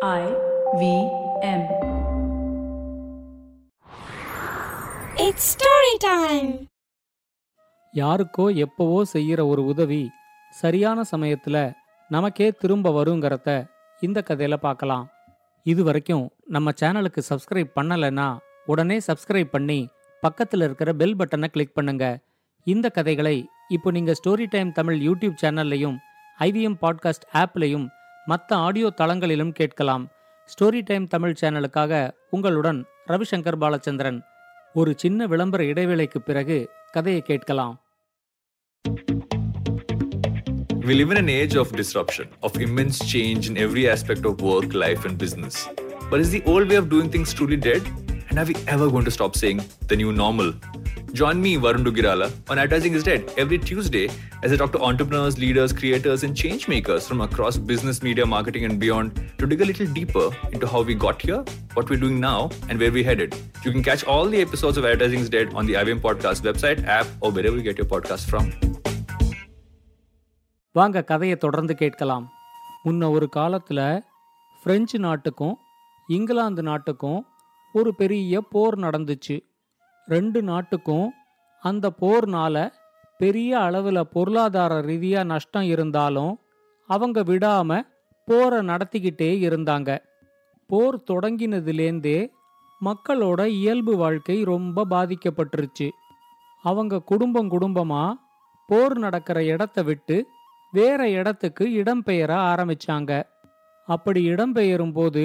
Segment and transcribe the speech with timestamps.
[0.00, 0.24] I
[0.78, 0.82] V
[1.42, 1.62] M.
[5.16, 6.50] It's story time.
[7.94, 10.00] யாருக்கோ எப்பவோ செய்யற ஒரு உதவி
[10.50, 11.56] சரியான சமயத்துல
[12.10, 13.48] நமக்கே திரும்ப வருங்கிறத
[14.02, 15.04] இந்த கதையில பார்க்கலாம்
[15.66, 18.28] இது வரைக்கும் நம்ம சேனலுக்கு சப்ஸ்கிரைப் பண்ணலைன்னா
[18.66, 19.80] உடனே சப்ஸ்கிரைப் பண்ணி
[20.22, 22.06] பக்கத்துல இருக்கிற பெல் பட்டனை கிளிக் பண்ணுங்க
[22.66, 23.36] இந்த கதைகளை
[23.68, 25.96] இப்போ நீங்க ஸ்டோரி டைம் தமிழ் யூடியூப் சேனல்லையும்
[26.38, 27.86] ஐவிஎம் பாட்காஸ்ட் ஆப்லையும்
[28.28, 30.04] மற்ற ஆடியோ தளங்களிலும் கேட்கலாம்
[30.48, 31.92] ஸ்டோரி டைம் தமிழ் சேனலுக்காக
[32.36, 34.18] உங்களுடன் ரவிசங்கர் பாலச்சந்திரன்
[34.74, 36.58] ஒரு சின்ன விளம்பர இடைவேளைக்கு பிறகு
[36.96, 37.76] கதையை கேட்கலாம்
[40.82, 44.68] We live in an age of disruption, of immense change in every aspect of work,
[44.74, 45.54] life, and business.
[46.10, 47.82] But is the old way of doing things truly dead?
[48.28, 50.48] And are we ever going to stop saying the new normal?
[51.13, 54.09] Join me, Varun Dugirala, on Advertising is Dead every Tuesday
[54.41, 58.65] as I talk to entrepreneurs, leaders, creators, and change makers from across business, media, marketing,
[58.65, 61.43] and beyond to dig a little deeper into how we got here,
[61.75, 63.35] what we're doing now, and where we're headed.
[63.63, 66.85] You can catch all the episodes of Advertising is Dead on the IBM Podcast website,
[66.87, 68.47] app, or wherever you get your podcast from.
[70.71, 72.25] வாங்க கதையை தொடர்ந்து கேட்கலாம்
[72.85, 74.01] முன்ன ஒரு காலத்துல
[74.63, 75.55] French நாட்டுக்கும்
[76.07, 77.25] இங்கிலாந்து நாட்டுக்கும்
[77.73, 79.35] ஒரு பெரிய போர் நடந்துச்சு
[80.08, 81.08] ரெண்டு நாட்டுக்கும்
[81.62, 82.56] அந்த போர்னால
[83.20, 86.34] பெரிய அளவில் பொருளாதார ரீதியாக நஷ்டம் இருந்தாலும்
[86.88, 87.80] அவங்க விடாம
[88.28, 89.90] போரை நடத்திக்கிட்டே இருந்தாங்க.
[90.70, 92.18] போர் தொடங்கினதுலேருந்தே
[92.80, 95.88] மக்களோட இயல்பு வாழ்க்கை ரொம்ப பாதிக்கப்பட்டுருச்சு.
[96.64, 98.18] அவங்க குடும்பம் குடும்பமாக
[98.68, 100.16] போர் நடக்கிற இடத்த விட்டு
[100.72, 103.12] வேற இடத்துக்கு இடம்பெயர ஆரம்பிச்சாங்க.
[103.88, 105.24] அப்படி இடம்பெயரும் போது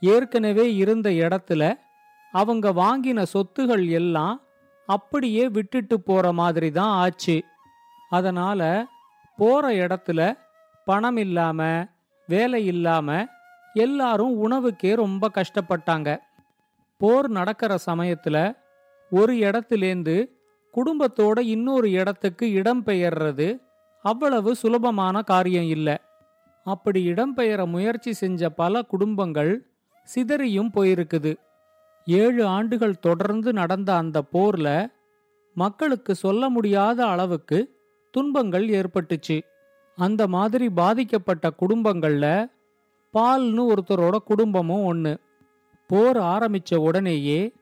[0.00, 1.62] ஏற்கனவே இருந்த இடத்துல
[2.32, 4.42] அவங்க வாங்கின சொத்துகள் எல்லாம்
[4.86, 7.44] அப்படியே விட்டுட்டு போற மாதிரி தான் ஆச்சு.
[8.10, 8.86] அதனால
[9.36, 10.38] போற இடத்துல
[10.84, 11.86] பணம் இல்லாம
[12.28, 13.26] வேலை இல்லாம
[13.74, 16.18] எல்லாரும் உணவுக்கே ரொம்ப கஷ்டப்பட்டாங்க.
[16.98, 18.56] போர் நடக்கிற சமயத்துல
[19.10, 20.30] ஒரு இடத்துலேருந்து
[20.74, 23.60] குடும்பத்தோட இன்னொரு இடத்துக்கு இடம்பெயர்றது
[24.02, 25.96] அவ்வளவு சுலபமான காரியம் இல்லை.
[26.64, 29.52] அப்படி இடம்பெயர முயற்சி செஞ்ச பல குடும்பங்கள்
[30.14, 31.32] சிதறியும் போயிருக்குது.
[32.06, 34.88] ஏழு ஆண்டுகள் தொடர்ந்து நடந்த அந்த போர்ல
[35.54, 37.78] மக்களுக்கு சொல்ல முடியாத அளவுக்கு
[38.10, 39.40] துன்பங்கள் ஏற்பட்டுச்சு.
[39.96, 42.46] அந்த மாதிரி பாதிக்கப்பட்ட குடும்பங்கள்ல
[43.14, 45.20] பால்னு ஒருத்தரோட குடும்பமும் ஒன்று
[45.86, 47.52] போர் ஆரம்பிச்ச உடனேயே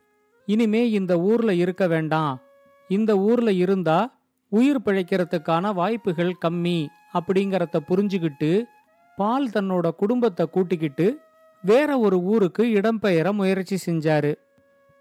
[0.46, 2.40] இனிமே இந்த ஊர்ல இருக்க வேண்டாம்.
[2.88, 4.16] இந்த ஊர்ல இருந்தா
[4.48, 8.62] உயிர் பிழைக்கிறதுக்கான வாய்ப்புகள் கம்மி அப்படிங்கறத புரிஞ்சுக்கிட்டு
[9.16, 11.20] பால் தன்னோட குடும்பத்தை கூட்டிக்கிட்டு
[11.62, 14.34] வேற ஒரு ஊருக்கு இடம்பெயர முயற்சி செஞ்சாரு.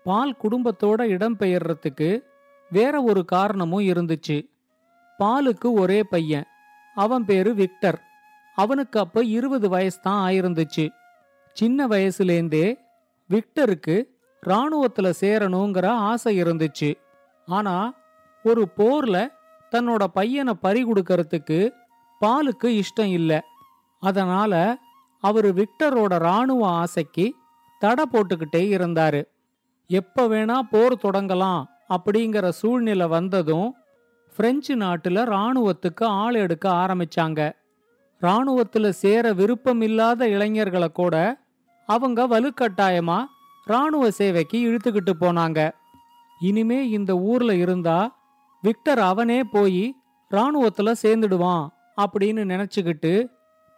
[0.03, 2.23] பால் குடும்பத்தோட இடம்பெயர்றதுக்கு
[2.69, 4.49] வேற ஒரு காரணமும் இருந்துச்சு.
[5.19, 6.45] பாலுக்கு ஒரே பையன்.
[6.95, 8.01] அவன் பேரு விக்டர்.
[8.55, 10.89] அவனுக்கு அப்ப இருபது வயசு தான் ஆயிருந்துச்சு.
[11.53, 12.79] சின்ன வயசுலேருந்தே
[13.29, 14.03] விக்டருக்கு
[14.47, 16.93] இராணுவத்துல சேரணுங்கிற ஆசை இருந்துச்சு.
[17.45, 17.93] ஆனா
[18.43, 19.27] ஒரு போர்ல
[19.71, 21.71] தன்னோட பையனை பறி கொடுக்கறதுக்கு
[22.21, 23.39] பாலுக்கு இஷ்டம் இல்லை.
[23.99, 24.77] அதனால
[25.19, 27.35] அவரு விக்டரோட ராணுவ ஆசைக்கு
[27.79, 29.27] தடை போட்டுக்கிட்டே இருந்தாரு.
[29.87, 33.75] எப்ப வேணா போர் தொடங்கலாம் அப்படிங்கிற சூழ்நிலை வந்ததும்
[34.35, 37.51] பிரெஞ்சு நாட்டுல ராணுவத்துக்கு ஆள் எடுக்க ஆரம்பிச்சாங்க.
[38.21, 41.39] ராணுவத்துல சேர விருப்பமில்லாத இளைஞர்களை கூட
[41.85, 43.25] அவங்க வலுக்கட்டாயமா
[43.65, 45.71] ராணுவ சேவைக்கு இழுத்துக்கிட்டு போனாங்க.
[46.41, 48.19] இனிமே இந்த ஊர்ல இருந்தா
[48.61, 49.95] விக்டர் அவனே போய்
[50.31, 51.67] ராணுவத்துல சேர்ந்துடுவான்
[51.97, 53.27] அப்படின்னு நினைச்சுக்கிட்டு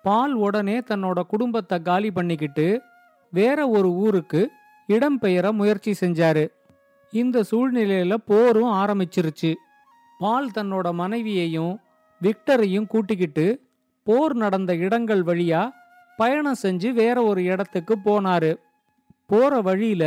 [0.09, 2.67] பால் உடனே தன்னோட குடும்பத்தை காலி பண்ணிக்கிட்டு
[3.33, 4.41] வேற ஒரு ஊருக்கு
[4.89, 6.43] இடம்பெயர முயற்சி செஞ்சாரு.
[7.13, 9.51] இந்த சூழ்நிலையில போரும் ஆரம்பிச்சிருச்சு.
[10.19, 11.73] பால் தன்னோட மனைவியையும்
[12.21, 13.45] விக்டரையும் கூட்டிக்கிட்டு
[14.07, 15.61] போர் நடந்த இடங்கள் வழியா
[16.19, 18.51] பயணம் செஞ்சு வேற ஒரு இடத்துக்கு போனாரு.
[19.29, 20.03] போற வழியில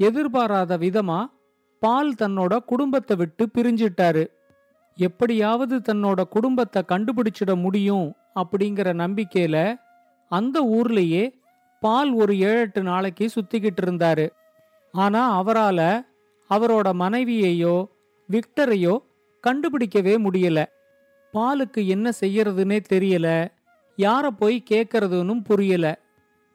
[0.00, 1.20] எதிர்பாராத விதமா
[1.82, 4.24] பால் தன்னோட குடும்பத்தை விட்டு பிரிஞ்சிட்டாரு.
[4.98, 9.74] எப்படியாவது தன்னோட குடும்பத்தை கண்டுபிடிச்சிட முடியும் அப்படிங்கிற நம்பிக்கையில
[10.28, 11.40] அந்த ஊர்லயே
[11.80, 14.30] பால் ஒரு ஏழெட்டு நாளைக்கு சுத்திக்கிட்டு இருந்தாரு.
[14.92, 16.06] ஆனா அவரால
[16.50, 17.88] அவரோட மனைவியையோ
[18.28, 18.98] விக்டரையோ
[19.46, 20.64] கண்டுபிடிக்கவே முடியல.
[21.32, 23.48] பாலுக்கு என்ன செய்யறதுன்னே தெரியல.
[23.96, 26.00] யார போய் கேட்கறதுன்னு புரியல.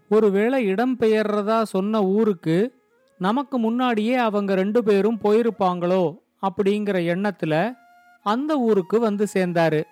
[0.09, 2.85] ஒருவேளை இடம்பெயர்றதா சொன்ன ஊருக்கு
[3.17, 7.75] நமக்கு முன்னாடியே அவங்க ரெண்டு பேரும் போயிருப்பாங்களோ அப்படிங்கிற எண்ணத்துல
[8.23, 9.83] அந்த ஊருக்கு வந்து சேர்ந்தாரு.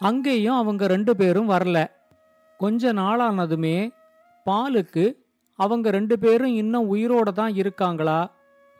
[0.00, 1.86] அங்கேயும் அவங்க ரெண்டு பேரும் வரல.
[2.58, 3.90] கொஞ்ச நாளானதுமே
[4.46, 5.16] பாலுக்கு
[5.56, 8.30] அவங்க ரெண்டு பேரும் இன்னும் உயிரோட தான் இருக்காங்களா?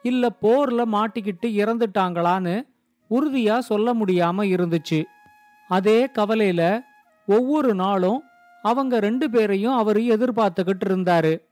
[0.02, 2.66] இல்ல போர்ல மாட்டிக்கிட்டு இறந்துட்டாங்களான்னு
[3.10, 5.04] உறுதியா சொல்ல முடியாம இருந்துச்சு.
[5.68, 6.82] அதே கவலையில
[7.26, 8.22] ஒவ்வொரு நாளும்
[8.62, 11.42] அவங்க ரெண்டு பேரையும் அவர் எதிர்பார்த்துக்கிட்டு இருந்தாரு.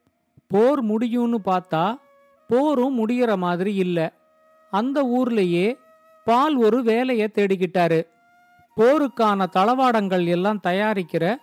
[0.47, 1.99] போர் முடியும்னு பார்த்தா
[2.49, 4.13] போரும் முடியற மாதிரி இல்ல.
[4.71, 5.75] அந்த ஊர்லயே
[6.25, 8.07] பால் ஒரு வேலையை தேடிக்கிட்டாரு.
[8.79, 11.37] போருக்கான தளவாடங்கள் எல்லாம் தயாரிக்கிற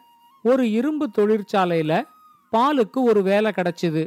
[0.44, 2.08] ஒரு இரும்பு தொழிற்சாலையில
[2.52, 4.04] பாலுக்கு ஒரு வேலை கிடைச்சிது.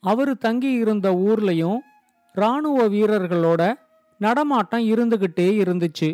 [0.00, 1.78] அவரு தங்கி இருந்த ஊர்லயும்
[2.32, 3.62] ராணுவ வீரர்களோட
[4.18, 6.10] நடமாட்டம் இருந்துகிட்டே இருந்துச்சு.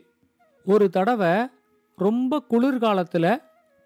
[0.64, 1.48] ஒரு தடவை
[1.96, 3.42] ரொம்ப குளிர்காலத்துல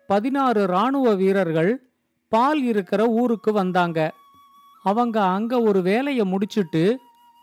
[0.07, 1.71] பதினாறு ராணுவ வீரர்கள்
[2.29, 4.13] பால் இருக்கிற ஊருக்கு வந்தாங்க.
[4.83, 6.99] அவங்க அங்க ஒரு வேலையை முடிச்சிட்டு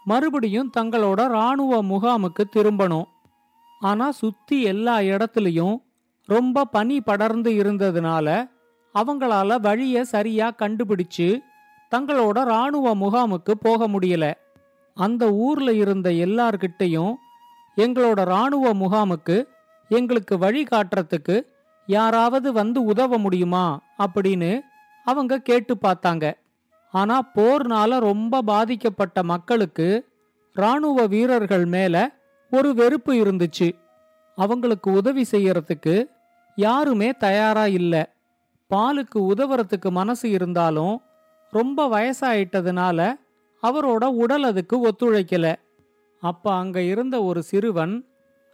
[0.05, 3.11] மறுபடியும் தங்களோட ராணுவ முகாமுக்கு திரும்பணும்.
[3.83, 5.75] ஆனா சுத்தி எல்லா இடத்துலயும்
[6.29, 8.27] ரொம்ப பனி படர்ந்து இருந்ததுனால
[8.95, 11.27] அவங்களால வழிய சரியா கண்டுபிடிச்சு
[11.91, 14.25] தங்களோட ராணுவ முகாமுக்கு போக முடியல.
[14.97, 17.13] அந்த ஊர்ல இருந்த எல்லார்கிட்டையும்
[17.77, 19.37] எங்களோட ராணுவ முகாமுக்கு
[19.91, 21.35] எங்களுக்கு வழி காட்டுறதுக்கு
[21.87, 23.65] யாராவது வந்து உதவ முடியுமா
[23.97, 24.51] அப்படின்னு
[25.05, 26.25] அவங்க கேட்டு பார்த்தாங்க.
[26.93, 29.87] ஆனா போர்னால ரொம்ப பாதிக்கப்பட்ட மக்களுக்கு
[30.55, 31.95] ராணுவ வீரர்கள் மேல
[32.55, 33.71] ஒரு வெறுப்பு இருந்துச்சு.
[34.35, 36.05] அவங்களுக்கு உதவி செய்யறதுக்கு
[36.55, 38.13] யாருமே தயாரா இல்ல.
[38.69, 41.01] பாலுக்கு உதவுறதுக்கு மனசு இருந்தாலும்
[41.51, 43.13] ரொம்ப வயசாயிட்டதுனால
[43.63, 45.55] அவரோட உடல் அதுக்கு ஒத்துழைக்கல.
[46.21, 48.05] அப்ப அங்க இருந்த ஒரு சிறுவன்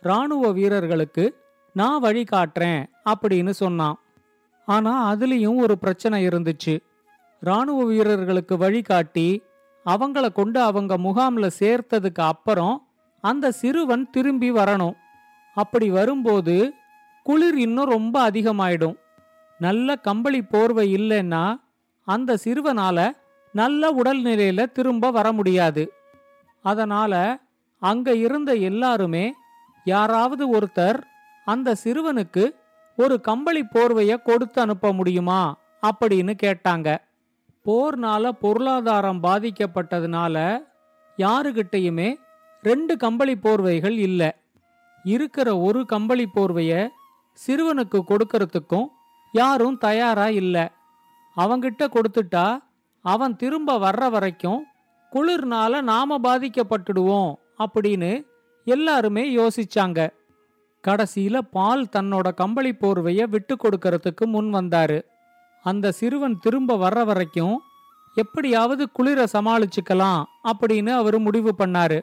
[0.02, 1.36] ராணுவ வீரர்களுக்கு
[1.74, 4.00] நான் வழி காட்டுறேன் அப்படின்னு சொன்னான்.
[4.66, 6.80] ஆனா அதுலயும் ஒரு பிரச்சனை இருந்துச்சு.
[7.40, 9.42] ராணுவ வீரர்களுக்கு வழிகாட்டி
[9.86, 12.88] அவங்கள கொண்டு அவங்க முகாம்ல சேர்த்ததுக்கு அப்புறம்
[13.21, 14.95] அந்த சிறுவன் திரும்பி வரணும்.
[15.54, 16.74] அப்படி வரும்போது
[17.24, 18.95] குளிர் இன்னும் ரொம்ப அதிகமாயிடும்.
[19.60, 21.60] நல்ல கம்பளி போர்வை இல்லைன்னா
[22.06, 23.12] அந்த சிறுவனால
[23.51, 25.92] நல்ல உடல்நிலையில திரும்ப வர முடியாது.
[26.62, 27.39] அதனால
[27.80, 29.33] அங்க இருந்த எல்லாருமே
[29.83, 31.01] யாராவது ஒருத்தர்
[31.45, 32.56] அந்த சிறுவனுக்கு
[32.98, 35.57] ஒரு கம்பளி போர்வைய கொடுத்து அனுப்ப முடியுமா?
[35.81, 36.98] அப்படின்னு கேட்டாங்க.
[37.66, 40.60] போர்னால பொருளாதாரம் பாதிக்கப்பட்டதுனால
[41.18, 42.16] யாருகிட்டயுமே
[42.61, 44.31] ரெண்டு கம்பளி போர்வைகள் இல்லை.
[45.03, 46.88] இருக்கிற ஒரு கம்பளி போர்வைய
[47.47, 48.88] சிறுவனுக்கு கொடுக்கறதுக்கும்
[49.31, 50.65] யாரும் தயாரா இல்லை.
[51.38, 52.63] அவங்கிட்ட கொடுத்துட்டா
[53.01, 54.65] அவன் திரும்ப வர்ற வரைக்கும்
[55.11, 58.25] குளிர்னால நாம பாதிக்கப்பட்டுடுவோம் அப்படின்னு
[58.65, 60.09] எல்லாருமே யோசிச்சாங்க.
[60.88, 65.01] கடைசியில பால் தன்னோட கம்பளி போர்வைய விட்டு கொடுக்கறதுக்கு முன் வந்தாரு.
[65.63, 67.61] அந்த சிறுவன் திரும்ப வர்ற வரைக்கும்
[68.15, 72.00] எப்படியாவது குளிர சமாளிச்சுக்கலாம் அப்படின்னு அவர் முடிவு பண்ணாரு.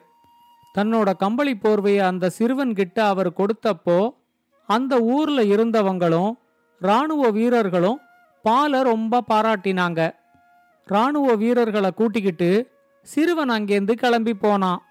[0.73, 4.09] தன்னோட கம்பளி போர்வையை அந்த சிறுவன் கிட்ட அவர் கொடுத்தப்போ
[4.65, 6.31] அந்த ஊர்ல இருந்தவங்களும்
[6.79, 7.99] ராணுவ வீரர்களும்
[8.43, 10.15] பாலை ரொம்ப பாராட்டினாங்க.
[10.85, 12.71] ராணுவ வீரர்களை கூட்டிக்கிட்டு
[13.01, 14.81] சிறுவன் அங்கேருந்து கிளம்பி போனான்.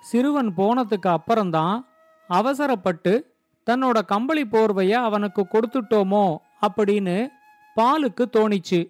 [0.00, 1.86] சிறுவன் போனதுக்கு அப்புறம்தான்
[2.28, 3.34] அவசரப்பட்டு
[3.70, 6.36] தன்னோட கம்பளி போர்வையை அவனுக்கு கொடுத்துட்டோமோ
[6.66, 7.28] அப்படின்னு
[7.76, 8.80] பாலுக்கு தோணிச்சு.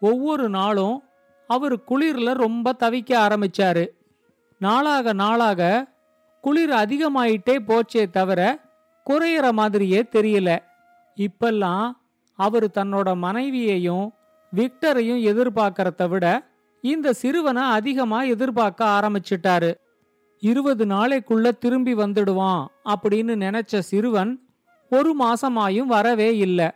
[0.00, 1.02] ஒவ்வொரு நாளும்
[1.46, 3.86] அவர் குளிர்ல ரொம்ப தவிக்க ஆரம்பிச்சாரு.
[4.58, 5.92] நாளாக நாளாக
[6.40, 8.60] குளிர் அதிகமாயிட்டே போச்சே தவிர
[9.10, 10.58] குறையிற மாதிரியே தெரியல.
[11.16, 11.92] இப்பெல்லாம்
[12.34, 14.12] அவர் தன்னோட மனைவியையும்
[14.56, 16.48] விக்டரையும் எதிர்பார்க்கறத விட
[16.80, 19.74] இந்த சிறுவனை அதிகமா எதிர்பார்க்க ஆரம்பிச்சிட்டாரு.
[20.40, 24.40] இருபது நாளைக்குள்ள திரும்பி வந்துடுவான் அப்படின்னு நினைச்ச சிறுவன்
[24.90, 26.70] ஒரு மாசமாயும் வரவே இல்லை.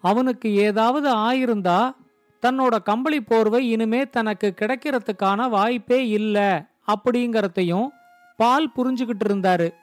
[0.00, 1.94] அவனுக்கு ஏதாவது ஆயிருந்தா
[2.46, 6.62] தன்னோட கம்பளி போர்வை இனிமே தனக்கு கிடைக்கிறதுக்கான வாய்ப்பே இல்லை.
[6.86, 7.88] அப்படிங்கறதையும்
[8.36, 9.74] பால் புரிஞ்சுக்கிட்டு இருந்தாரு.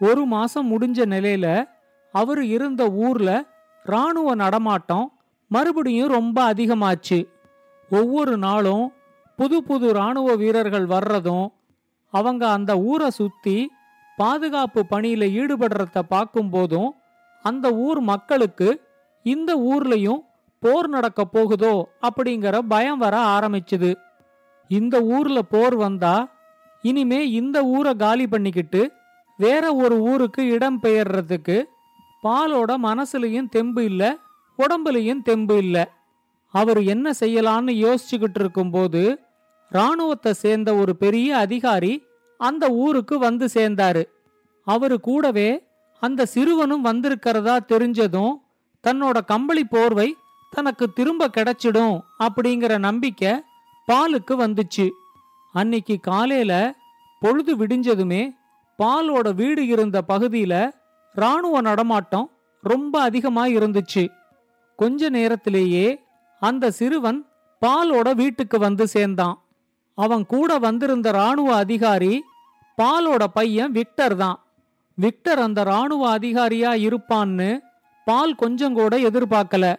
[0.00, 1.68] ஒரு மாசம் முடிஞ்ச நிலையில
[2.12, 3.44] அவரு இருந்த ஊர்ல
[3.84, 5.12] ராணுவ நடமாட்டம்
[5.48, 7.28] மறுபடியும் ரொம்ப அதிகமாச்சு.
[7.90, 8.92] ஒவ்வொரு நாளும்
[9.36, 11.46] புது புது ராணுவ வீரர்கள் வர்றதும்
[12.10, 13.70] அவங்க அந்த ஊரை சுத்தி
[14.16, 16.88] பாதுகாப்பு பணியில ஈடுபடுறத பார்க்கும்போதும்
[17.42, 18.68] அந்த ஊர் மக்களுக்கு
[19.22, 20.20] இந்த ஊர்லயும்
[20.58, 23.94] போர் நடக்க போகுதோ அப்படிங்கிற பயம் வர ஆரம்பிச்சுது.
[24.68, 26.28] இந்த ஊர்ல போர் வந்தா
[26.82, 28.92] இனிமே இந்த ஊரை காலி பண்ணிக்கிட்டு
[29.36, 31.64] வேற ஒரு ஊருக்கு இடம் பெயர்றதுக்கு
[32.22, 34.16] பாலோட மனசுலயும் தெம்பு இல்ல
[34.58, 35.92] உடம்புலயும் தெம்பு இல்ல.
[36.50, 39.20] அவர் என்ன செய்யலான்னு யோசிச்சுக்கிட்டு இருக்கும்போது
[39.68, 42.04] ராணுவத்தை சேர்ந்த ஒரு பெரிய அதிகாரி
[42.38, 44.04] அந்த ஊருக்கு வந்து சேர்ந்தாரு.
[44.64, 45.66] அவரு கூடவே
[46.00, 48.34] அந்த சிறுவனும் வந்திருக்கிறதா தெரிஞ்சதும்
[48.84, 50.16] தன்னோட கம்பளி போர்வை
[50.50, 53.42] தனக்கு திரும்ப கிடைச்சிடும் அப்படிங்கிற நம்பிக்கை
[53.92, 54.90] பாலுக்கு வந்துச்சு.
[55.52, 56.74] அன்னைக்கு காலையில
[57.20, 58.34] பொழுது விடிஞ்சதுமே
[58.78, 60.70] பாலோட வீடு இருந்த பகுதியில
[61.14, 62.30] ராணுவ நடமாட்டம்
[62.62, 64.08] ரொம்ப அதிகமாக இருந்துச்சு.
[64.76, 66.04] கொஞ்ச நேரத்திலேயே
[66.40, 67.26] அந்த சிறுவன்
[67.66, 69.42] பாலோட வீட்டுக்கு வந்து சேர்ந்தான்.
[69.94, 72.24] அவன் கூட வந்திருந்த ராணுவ அதிகாரி
[72.82, 74.44] பாலோட பையன் விக்டர் தான்.
[74.94, 77.58] விக்டர் அந்த ராணுவ அதிகாரியா இருப்பான்னு
[78.04, 79.76] பால் கொஞ்சம் கூட எதிர்பார்க்கல.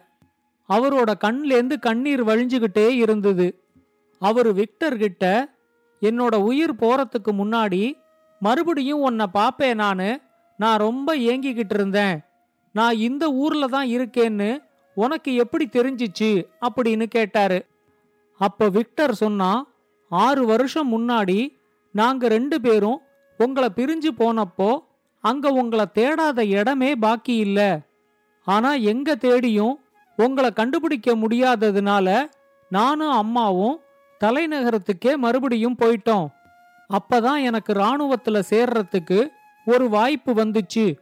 [0.68, 3.62] அவரோட கண்லேந்து கண்ணீர் வழிஞ்சுகிட்டே இருந்தது.
[4.18, 5.48] அவரு விக்டர் கிட்ட
[6.00, 7.92] என்னோட உயிர் போறதுக்கு முன்னாடி
[8.40, 10.20] மறுபடியும் உன்னை பாப்பேன் நானு.
[10.56, 12.20] நான் ரொம்ப ஏங்கிக்கிட்டு இருந்தேன்.
[12.72, 14.64] நான் இந்த ஊர்ல தான் இருக்கேன்னு
[14.94, 16.44] உனக்கு எப்படி தெரிஞ்சிச்சு?
[16.60, 17.66] அப்படின்னு கேட்டாரு.
[18.38, 19.66] அப்ப விக்டர் சொன்னா
[20.08, 21.56] ஆறு வருஷம் முன்னாடி
[21.92, 23.00] நாங்க ரெண்டு பேரும்
[23.38, 24.78] உங்களை பிரிஞ்சு போனப்போ
[25.20, 27.80] அங்க உங்களை தேடாத இடமே பாக்கி இல்ல.
[28.44, 29.80] ஆனா எங்க தேடியும்
[30.16, 32.30] உங்களை கண்டுபிடிக்க முடியாததுனால
[32.68, 33.80] நானும் அம்மாவும்
[34.24, 36.26] தலைநகரத்துக்கே மறுபடியும் போயிட்டோம்.
[36.90, 39.26] அப்பதான் எனக்கு ராணுவத்துல சேர்றதுக்கு
[39.64, 40.96] ஒரு வாய்ப்பு வந்துச்சு.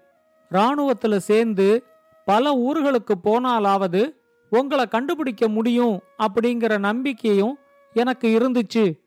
[0.50, 1.84] ராணுவத்துல சேர்ந்து
[2.24, 4.14] பல ஊர்களுக்கு போனாலாவது
[4.50, 7.58] உங்களை கண்டுபிடிக்க முடியும் அப்படிங்கிற நம்பிக்கையும்
[7.92, 8.98] எனக்கு இருந்துச்சு.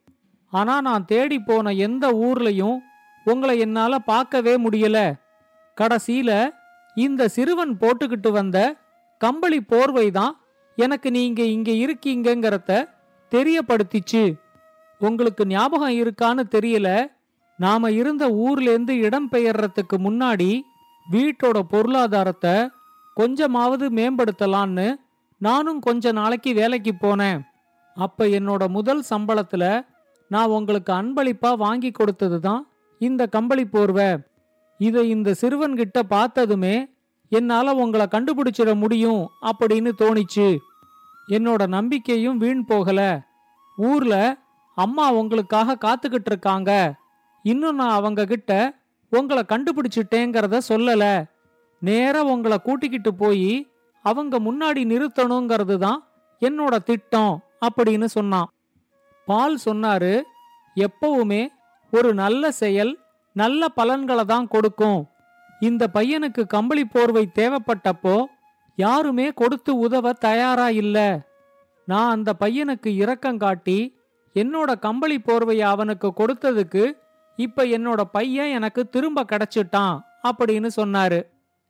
[0.45, 2.77] ஆனா நான் தேடி போன எந்த ஊர்லயும்
[3.23, 5.13] உங்களை என்னால பார்க்கவே முடியல.
[5.81, 6.49] கடைசியில
[6.95, 8.75] இந்த சிறுவன் போட்டுக்கிட்டு வந்த
[9.17, 10.41] கம்பளி போர்வை தான்
[10.75, 12.97] எனக்கு நீங்க இங்க இருக்கீங்கங்கிறத
[13.31, 14.23] தெரியப்படுத்திச்சு.
[14.99, 16.89] உங்களுக்கு ஞாபகம் இருக்கான்னு தெரியல.
[17.57, 20.61] நாம இருந்த ஊர்லேருந்து இடம் பெயர்றதுக்கு முன்னாடி
[21.11, 22.69] வீட்டோட பொருளாதாரத்தை
[23.13, 24.95] கொஞ்சமாவது மேம்படுத்தலான்னு
[25.37, 27.39] நானும் கொஞ்ச நாளைக்கு வேலைக்கு போனேன்.
[27.95, 29.85] அப்ப என்னோட முதல் சம்பளத்துல
[30.27, 32.67] நான் உங்களுக்கு அன்பளிப்பா வாங்கி கொடுத்தது தான்
[32.99, 34.09] இந்த கம்பளி போர்வை.
[34.77, 36.75] இதை இந்த சிறுவன்கிட்ட பார்த்ததுமே
[37.29, 40.57] என்னால உங்களை கண்டுபிடிச்சிட முடியும் அப்படின்னு தோணிச்சு.
[41.29, 43.01] என்னோட நம்பிக்கையும் வீண் போகல.
[43.77, 44.15] ஊர்ல
[44.77, 46.71] அம்மா உங்களுக்காக காத்துக்கிட்டு இருக்காங்க.
[47.45, 48.53] இன்னும் நான் அவங்க கிட்ட
[49.09, 51.03] உங்களை கண்டுபிடிச்சிட்டேங்கிறத சொல்லல.
[51.81, 53.51] நேரா உங்களை கூட்டிக்கிட்டு போய்
[54.05, 55.99] அவங்க முன்னாடி நிறுத்தணுங்கிறது தான்
[56.41, 57.33] என்னோட திட்டம்
[57.67, 58.49] அப்படின்னு சொன்னான்.
[59.27, 60.13] பால் சொன்னாரு
[60.75, 61.41] எப்பவுமே
[61.93, 62.91] ஒரு நல்ல செயல்
[63.35, 64.99] நல்ல பலன்களை தான் கொடுக்கும்.
[65.59, 68.15] இந்த பையனுக்கு கம்பளி போர்வை தேவைப்பட்டப்போ
[68.79, 70.97] யாருமே கொடுத்து உதவ தயாரா இல்ல.
[71.87, 73.77] நான் அந்த பையனுக்கு இரக்கம் காட்டி
[74.35, 76.83] என்னோட கம்பளி போர்வையை அவனுக்கு கொடுத்ததுக்கு
[77.39, 79.95] இப்ப என்னோட பையன் எனக்கு திரும்ப கிடைச்சிட்டான்
[80.27, 81.19] அப்படின்னு சொன்னாரு.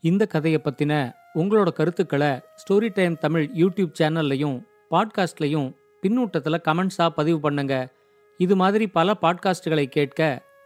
[0.04, 0.94] இந்த கதையை பத்தின
[1.36, 4.58] உங்களோட கருத்துக்களை ஸ்டோரி டைம் தமிழ் யூடியூப் சேனல்லையும்
[4.92, 5.68] பாட்காஸ்ட்லையும்
[6.02, 7.76] பின்னூட்டத்துல கமெண்ட்ஸா பதிவு பண்ணுங்க.
[8.40, 10.20] இது மாதிரி பல பாட்காஸ்டுகளை கேட்க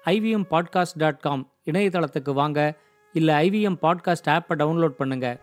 [0.05, 2.59] ஐவிஎம் பாட்காஸ்ட் டாட் காம் இணையதளத்துக்கு வாங்க.
[3.15, 5.37] இல்லை ஐவிஎம் பாட்காஸ்ட் ஆப்பை டவுன்லோட் பண்ணுங்கள்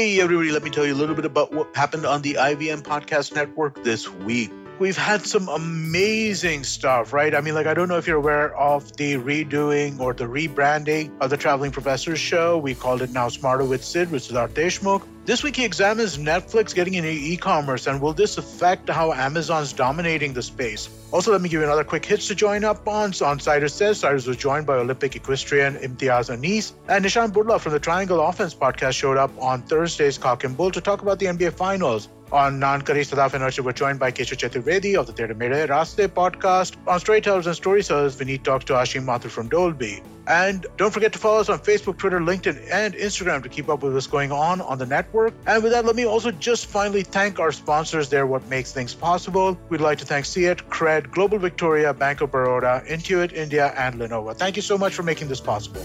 [0.00, 2.80] Hey, everybody, let me tell you a little bit about what happened on the IVM
[2.80, 4.50] Podcast Network this week.
[4.80, 7.34] We've had some amazing stuff, right?
[7.34, 11.10] I mean, like, I don't know if you're aware of the redoing or the rebranding
[11.20, 12.56] of the Traveling Professors show.
[12.56, 15.02] We called it now Smarter with Sid, which with Siddharth Deshmukh.
[15.26, 19.74] This week, he examines Netflix getting into e commerce and will this affect how Amazon's
[19.74, 20.88] dominating the space?
[21.12, 23.12] Also, let me give you another quick hits to join up on.
[23.12, 26.72] So on Cyrus Says, Cyrus was joined by Olympic equestrian Imtiaz Anis.
[26.88, 30.70] And Nishan Burla from the Triangle Offense podcast showed up on Thursday's Cock and Bull
[30.70, 32.08] to talk about the NBA Finals.
[32.32, 36.06] On Nankari Sadaf and Archie were joined by Keshu Chaturvedi of the Tere Mere Raste
[36.06, 36.76] podcast.
[36.86, 40.00] On Storytellers and Storytellers, Vineet talks to talk to Ashim Mathur from Dolby.
[40.28, 43.82] And don't forget to follow us on Facebook, Twitter, LinkedIn, and Instagram to keep up
[43.82, 45.34] with what's going on on the network.
[45.48, 48.08] And with that, let me also just finally thank our sponsors.
[48.08, 49.58] They're what makes things possible.
[49.68, 54.36] We'd like to thank Seat, Cred, Global Victoria, Bank of Baroda, Intuit India, and Lenovo.
[54.36, 55.84] Thank you so much for making this possible.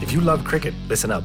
[0.00, 1.24] If you love cricket, listen up.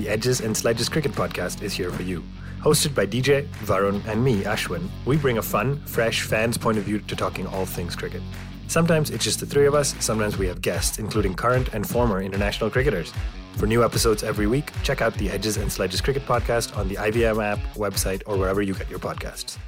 [0.00, 2.24] The Edges and Sledges Cricket Podcast is here for you.
[2.62, 6.84] Hosted by DJ, Varun, and me, Ashwin, we bring a fun, fresh fan's point of
[6.84, 8.22] view to talking all things cricket.
[8.66, 12.22] Sometimes it's just the three of us, sometimes we have guests, including current and former
[12.22, 13.12] international cricketers.
[13.58, 16.94] For new episodes every week, check out the Edges and Sledges Cricket Podcast on the
[16.94, 19.58] IVM app, website, or wherever you get your podcasts.